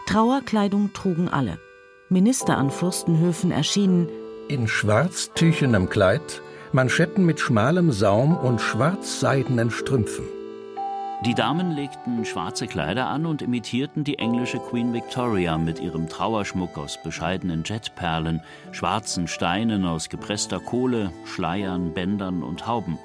Trauerkleidung 0.06 0.92
trugen 0.92 1.28
alle. 1.28 1.58
Minister 2.08 2.56
an 2.56 2.70
Fürstenhöfen 2.70 3.50
erschienen 3.50 4.08
in 4.48 4.68
schwarztüchenem 4.68 5.88
Kleid, 5.88 6.42
Manschetten 6.72 7.24
mit 7.24 7.40
schmalem 7.40 7.92
Saum 7.92 8.36
und 8.36 8.60
schwarzseidenen 8.60 9.70
Strümpfen. 9.70 10.24
Die 11.24 11.34
Damen 11.34 11.70
legten 11.70 12.24
schwarze 12.24 12.66
Kleider 12.66 13.06
an 13.06 13.24
und 13.24 13.40
imitierten 13.40 14.04
die 14.04 14.18
englische 14.18 14.58
Queen 14.58 14.92
Victoria 14.92 15.56
mit 15.56 15.80
ihrem 15.80 16.08
Trauerschmuck 16.08 16.76
aus 16.76 17.02
bescheidenen 17.02 17.62
Jetperlen, 17.64 18.42
schwarzen 18.72 19.26
Steinen 19.26 19.86
aus 19.86 20.08
gepresster 20.08 20.60
Kohle, 20.60 21.12
Schleiern, 21.24 21.94
Bändern 21.94 22.42
und 22.42 22.66
Hauben. 22.66 22.98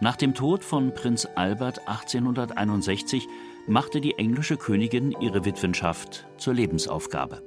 Nach 0.00 0.16
dem 0.16 0.34
Tod 0.34 0.62
von 0.62 0.94
Prinz 0.94 1.26
Albert 1.34 1.88
1861 1.88 3.26
machte 3.66 4.00
die 4.00 4.18
englische 4.18 4.56
Königin 4.56 5.12
ihre 5.20 5.44
Witwenschaft 5.44 6.26
zur 6.36 6.54
Lebensaufgabe. 6.54 7.42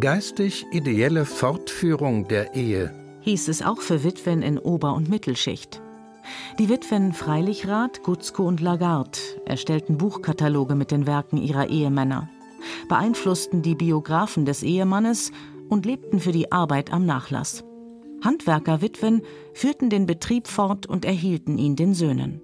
Geistig 0.00 0.66
ideelle 0.72 1.26
Fortführung 1.26 2.26
der 2.26 2.54
Ehe 2.54 3.05
hieß 3.26 3.48
es 3.48 3.60
auch 3.60 3.80
für 3.80 4.04
Witwen 4.04 4.40
in 4.40 4.56
Ober- 4.56 4.94
und 4.94 5.08
Mittelschicht. 5.08 5.82
Die 6.60 6.68
Witwen 6.68 7.12
Freilichrath, 7.12 8.04
Gutzko 8.04 8.44
und 8.44 8.60
Lagarde 8.60 9.18
erstellten 9.44 9.98
Buchkataloge 9.98 10.76
mit 10.76 10.92
den 10.92 11.08
Werken 11.08 11.36
ihrer 11.36 11.68
Ehemänner, 11.68 12.28
beeinflussten 12.88 13.62
die 13.62 13.74
Biografen 13.74 14.44
des 14.44 14.62
Ehemannes 14.62 15.32
und 15.68 15.86
lebten 15.86 16.20
für 16.20 16.30
die 16.30 16.52
Arbeit 16.52 16.92
am 16.92 17.04
Nachlass. 17.04 17.64
Handwerkerwitwen 18.22 19.22
führten 19.54 19.90
den 19.90 20.06
Betrieb 20.06 20.46
fort 20.46 20.86
und 20.86 21.04
erhielten 21.04 21.58
ihn 21.58 21.74
den 21.74 21.94
Söhnen. 21.94 22.40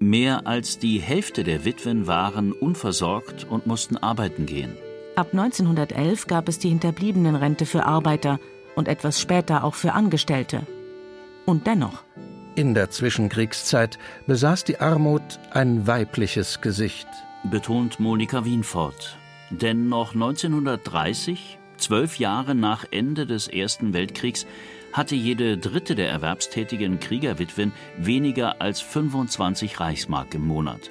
Mehr 0.00 0.48
als 0.48 0.80
die 0.80 0.98
Hälfte 0.98 1.44
der 1.44 1.64
Witwen 1.64 2.08
waren 2.08 2.52
unversorgt 2.52 3.46
und 3.48 3.68
mussten 3.68 3.96
arbeiten 3.96 4.46
gehen. 4.46 4.76
Ab 5.14 5.28
1911 5.32 6.26
gab 6.26 6.48
es 6.48 6.58
die 6.58 6.70
Hinterbliebenenrente 6.70 7.66
für 7.66 7.86
Arbeiter, 7.86 8.38
und 8.78 8.88
etwas 8.88 9.20
später 9.20 9.64
auch 9.64 9.74
für 9.74 9.92
Angestellte. 9.92 10.66
Und 11.44 11.66
dennoch. 11.66 12.04
In 12.54 12.74
der 12.74 12.90
Zwischenkriegszeit 12.90 13.98
besaß 14.26 14.64
die 14.64 14.80
Armut 14.80 15.38
ein 15.50 15.86
weibliches 15.86 16.60
Gesicht. 16.60 17.08
Betont 17.44 18.00
Monika 18.00 18.44
Wienfort. 18.44 19.16
Denn 19.50 19.88
noch 19.88 20.14
1930, 20.14 21.58
Zwölf 21.78 22.18
Jahre 22.18 22.54
nach 22.54 22.84
Ende 22.90 23.24
des 23.24 23.46
Ersten 23.46 23.94
Weltkriegs 23.94 24.46
hatte 24.92 25.14
jede 25.14 25.58
dritte 25.58 25.94
der 25.94 26.10
erwerbstätigen 26.10 26.98
Kriegerwitwen 26.98 27.72
weniger 27.96 28.60
als 28.60 28.80
25 28.80 29.78
Reichsmark 29.78 30.34
im 30.34 30.46
Monat. 30.46 30.90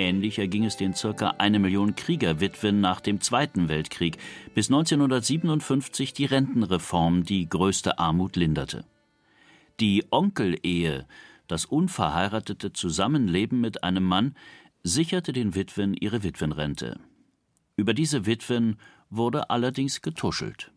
Ähnlicher 0.00 0.48
ging 0.48 0.64
es 0.64 0.78
den 0.78 0.94
circa 0.94 1.34
eine 1.36 1.58
Million 1.58 1.94
Kriegerwitwen 1.94 2.80
nach 2.80 3.02
dem 3.02 3.20
Zweiten 3.20 3.68
Weltkrieg, 3.68 4.16
bis 4.54 4.68
1957 4.68 6.14
die 6.14 6.24
Rentenreform 6.24 7.24
die 7.24 7.46
größte 7.46 7.98
Armut 7.98 8.36
linderte. 8.36 8.86
Die 9.78 10.06
Onkelehe, 10.10 11.06
das 11.48 11.66
unverheiratete 11.66 12.72
Zusammenleben 12.72 13.60
mit 13.60 13.84
einem 13.84 14.04
Mann, 14.04 14.34
sicherte 14.82 15.34
den 15.34 15.54
Witwen 15.54 15.92
ihre 15.92 16.22
Witwenrente. 16.22 16.98
Über 17.76 17.92
diese 17.92 18.24
Witwen 18.24 18.78
wurde 19.10 19.50
allerdings 19.50 20.00
getuschelt. 20.00 20.72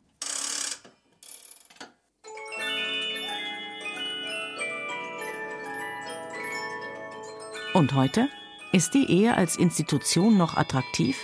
Und 7.74 7.94
heute? 7.94 8.28
Ist 8.74 8.96
die 8.96 9.06
Ehe 9.06 9.38
als 9.38 9.56
Institution 9.56 10.36
noch 10.36 10.58
attraktiv? 10.58 11.16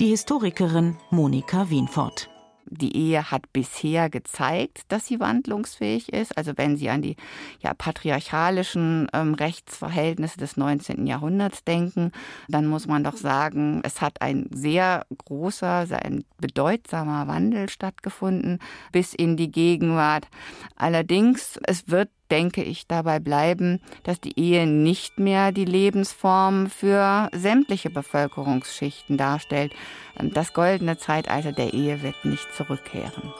Die 0.00 0.06
Historikerin 0.06 0.96
Monika 1.10 1.68
Wienfort. 1.68 2.30
Die 2.64 2.96
Ehe 2.96 3.30
hat 3.30 3.52
bisher 3.52 4.08
gezeigt, 4.08 4.84
dass 4.88 5.04
sie 5.04 5.20
wandlungsfähig 5.20 6.14
ist. 6.14 6.38
Also 6.38 6.52
wenn 6.56 6.78
Sie 6.78 6.88
an 6.88 7.02
die 7.02 7.16
ja, 7.60 7.74
patriarchalischen 7.74 9.08
ähm, 9.12 9.34
Rechtsverhältnisse 9.34 10.38
des 10.38 10.56
19. 10.56 11.06
Jahrhunderts 11.06 11.62
denken, 11.64 12.10
dann 12.48 12.66
muss 12.66 12.86
man 12.86 13.04
doch 13.04 13.18
sagen, 13.18 13.82
es 13.84 14.00
hat 14.00 14.22
ein 14.22 14.48
sehr 14.50 15.04
großer, 15.26 15.86
ein 16.02 16.24
bedeutsamer 16.38 17.28
Wandel 17.28 17.68
stattgefunden 17.68 18.60
bis 18.92 19.12
in 19.12 19.36
die 19.36 19.50
Gegenwart. 19.50 20.26
Allerdings, 20.74 21.58
es 21.64 21.88
wird 21.88 22.08
denke 22.30 22.62
ich, 22.62 22.86
dabei 22.86 23.18
bleiben, 23.18 23.80
dass 24.02 24.20
die 24.20 24.38
Ehe 24.38 24.66
nicht 24.66 25.18
mehr 25.18 25.52
die 25.52 25.64
Lebensform 25.64 26.68
für 26.68 27.28
sämtliche 27.32 27.90
Bevölkerungsschichten 27.90 29.16
darstellt. 29.16 29.72
Das 30.16 30.52
goldene 30.52 30.98
Zeitalter 30.98 31.52
der 31.52 31.72
Ehe 31.74 32.02
wird 32.02 32.24
nicht 32.24 32.46
zurückkehren. 32.54 33.32